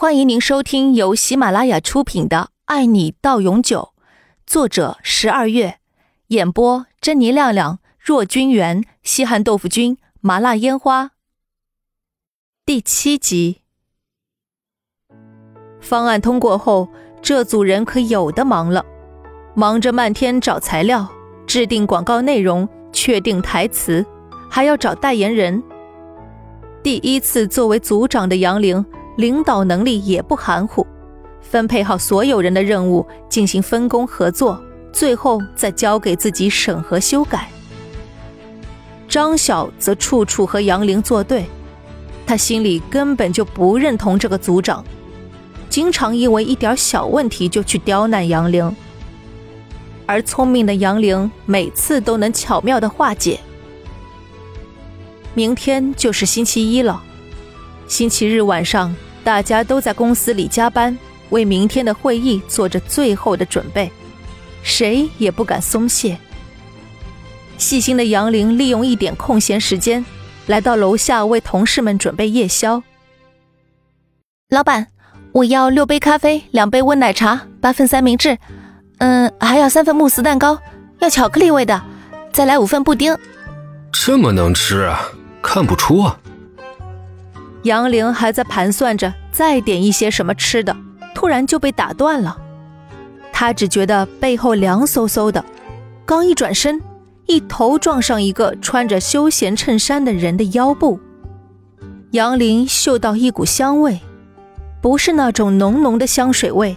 [0.00, 3.92] 欢迎您收听由喜马拉雅出品的《爱你到永久》，
[4.46, 5.78] 作者十二月，
[6.28, 11.10] 演播珍妮亮亮、若君元、西汉豆腐君、麻辣烟花。
[12.64, 13.60] 第七集，
[15.82, 16.88] 方案通过后，
[17.20, 18.82] 这组人可有的忙了，
[19.54, 21.06] 忙着漫天找材料、
[21.46, 24.06] 制定广告内容、确定台词，
[24.48, 25.62] 还要找代言人。
[26.82, 28.82] 第一次作为组长的杨玲。
[29.20, 30.86] 领导能力也不含糊，
[31.42, 34.58] 分配好所有人的任务，进行分工合作，
[34.94, 37.50] 最后再交给自己审核修改。
[39.06, 41.44] 张晓则处处和杨玲作对，
[42.26, 44.82] 他心里根本就不认同这个组长，
[45.68, 48.74] 经常因为一点小问题就去刁难杨玲，
[50.06, 53.38] 而聪明的杨玲每次都能巧妙的化解。
[55.34, 57.02] 明天就是星期一了。
[57.86, 58.94] 星期日晚上，
[59.30, 60.98] 大家都在公司里加班，
[61.28, 63.88] 为明天的会议做着最后的准备，
[64.60, 66.18] 谁也不敢松懈。
[67.56, 70.04] 细心的杨玲利用一点空闲时间，
[70.48, 72.82] 来到楼下为同事们准备夜宵。
[74.48, 74.88] 老板，
[75.30, 78.36] 我要六杯咖啡，两杯温奶茶，八份三明治，
[78.98, 80.58] 嗯，还要三份慕斯蛋糕，
[80.98, 81.80] 要巧克力味的，
[82.32, 83.16] 再来五份布丁。
[83.92, 85.00] 这么能吃啊？
[85.40, 86.18] 看不出啊。
[87.62, 90.74] 杨玲还在盘算着再点一些什么吃的，
[91.14, 92.36] 突然就被打断了。
[93.32, 95.44] 她只觉得背后凉飕飕的，
[96.06, 96.80] 刚一转身，
[97.26, 100.98] 一头撞上一个穿着休闲衬衫的人的腰部。
[102.12, 104.00] 杨玲嗅到一股香味，
[104.80, 106.76] 不是那种浓浓的香水味，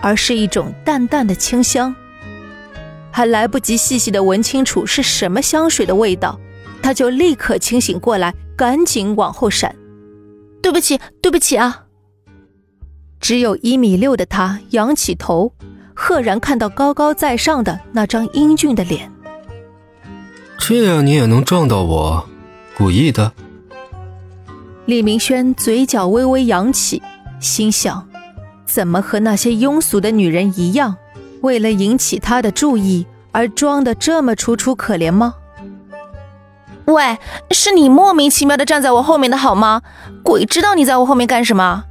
[0.00, 1.94] 而是一种淡淡的清香。
[3.10, 6.40] 还来不及细细的闻清楚是什么香水的味道，
[6.82, 9.74] 她就立刻清醒过来，赶紧往后闪。
[10.64, 11.84] 对不起，对不起啊！
[13.20, 15.52] 只有一米六的他仰起头，
[15.92, 19.12] 赫然看到高高在上的那张英俊的脸。
[20.56, 22.26] 这样你也能撞到我？
[22.78, 23.30] 故意的？
[24.86, 27.02] 李明轩嘴角微微扬起，
[27.40, 28.08] 心想：
[28.64, 30.96] 怎么和那些庸俗的女人一样，
[31.42, 35.34] 为了引起他的注意而装的这么楚楚可怜吗？
[36.86, 37.18] 喂，
[37.50, 39.82] 是你莫名其妙的站在我后面的好吗？
[40.22, 41.84] 鬼知道你在我后面干什么？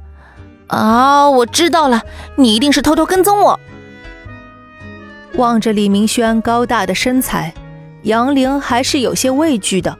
[0.68, 2.02] 啊，我知道了，
[2.36, 3.60] 你一定是偷偷跟踪我。
[5.34, 7.52] 望着李明轩高大的身材，
[8.02, 9.98] 杨玲还是有些畏惧的。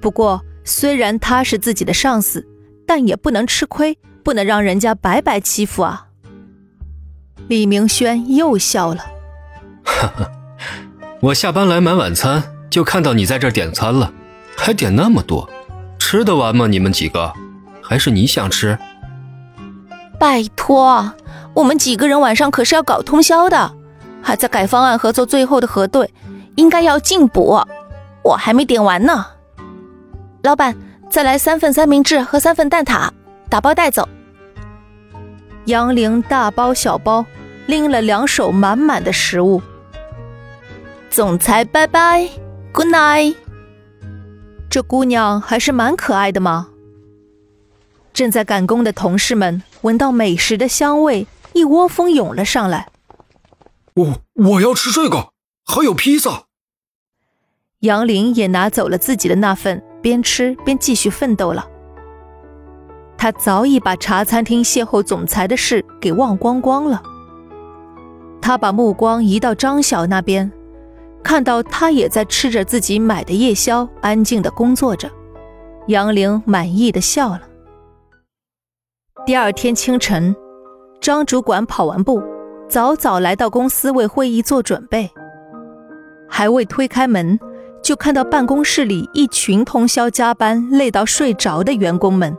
[0.00, 2.46] 不过，虽然他是自己的上司，
[2.86, 6.06] 但也不能吃亏，不能让人家白白欺负啊。
[7.48, 9.04] 李明轩又笑了，
[9.84, 10.32] 哈哈，
[11.20, 12.53] 我下班来买晚餐。
[12.74, 14.12] 就看到你在这点餐了，
[14.56, 15.48] 还点那么多，
[15.96, 16.66] 吃得完吗？
[16.66, 17.32] 你们几个，
[17.80, 18.76] 还是你想吃？
[20.18, 21.14] 拜托，
[21.54, 23.72] 我们几个人晚上可是要搞通宵的，
[24.20, 26.12] 还在改方案和做最后的核对，
[26.56, 27.62] 应该要进补。
[28.24, 29.24] 我还没点完呢。
[30.42, 30.74] 老板，
[31.08, 33.08] 再来三份三明治和三份蛋挞，
[33.48, 34.08] 打包带走。
[35.66, 37.24] 杨玲大包小包
[37.66, 39.62] 拎了两手满满的食物。
[41.08, 42.28] 总裁，拜拜。
[42.74, 43.36] Good night。
[44.68, 46.70] 这姑娘还是蛮可爱的嘛。
[48.12, 52.88] 正在赶工的同事们闻到美食的香味，一窝蜂涌了上来。
[53.94, 55.28] 我我要吃这个，
[55.64, 56.46] 还有披萨。
[57.78, 61.68] 杨林也拿走了自己的那份，边吃边继续奋斗了。
[63.16, 67.00] 他早已把茶餐厅邂逅总裁的事给忘光光了。
[68.42, 70.50] 他把目光移到张晓那边。
[71.24, 75.10] 看到他也在吃着自己买的夜宵，安静的工作着，
[75.88, 77.40] 杨玲满意的笑了。
[79.24, 80.36] 第二天清晨，
[81.00, 82.22] 张主管跑完步，
[82.68, 85.10] 早早来到公司为会议做准备。
[86.28, 87.40] 还未推开门，
[87.82, 92.36] 就看到办公室里一群通宵加班累到睡着的员工们，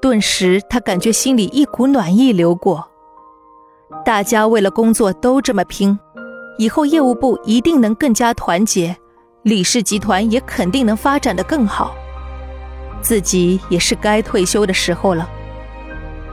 [0.00, 2.88] 顿时他感觉心里一股暖意流过。
[4.06, 5.98] 大家为了工作都这么拼。
[6.60, 8.94] 以后业务部一定能更加团结，
[9.44, 11.94] 李氏集团也肯定能发展的更好。
[13.00, 15.26] 自己也是该退休的时候了。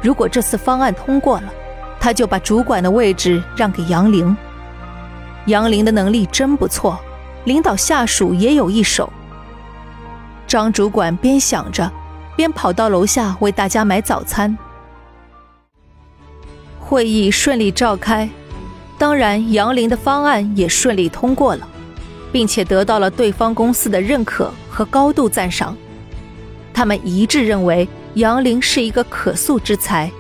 [0.01, 1.53] 如果这次方案通过了，
[1.97, 4.35] 他就把主管的位置让给杨玲。
[5.45, 6.99] 杨玲的能力真不错，
[7.45, 9.09] 领导下属也有一手。
[10.45, 11.89] 张主管边想着，
[12.35, 14.57] 边跑到楼下为大家买早餐。
[16.81, 18.29] 会议顺利召开。
[18.97, 21.67] 当然，杨林的方案也顺利通过了，
[22.31, 25.77] 并且得到了对方公司的认可和高度赞赏。
[26.73, 30.11] 他们一致认为杨林是一个可塑之才，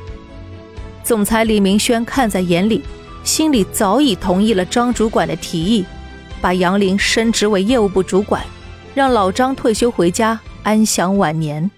[1.03, 2.83] 总裁李明轩看在眼里，
[3.23, 5.85] 心里早已同意了张主管的提议，
[6.39, 8.43] 把杨林升职为业务部主管，
[8.93, 11.69] 让老张退休回家安享晚年。